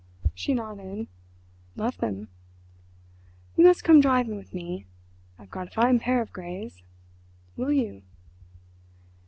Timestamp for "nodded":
0.55-1.05